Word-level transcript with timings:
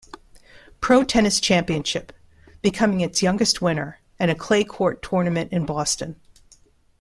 Pro 0.79 1.03
Tennis 1.03 1.39
Championship, 1.39 2.11
becoming 2.63 3.01
its 3.01 3.21
youngest 3.21 3.61
winner, 3.61 3.99
and 4.17 4.31
a 4.31 4.35
clay 4.35 4.63
court 4.63 5.03
tournament 5.03 5.51
in 5.53 5.63
Boston. 5.63 6.19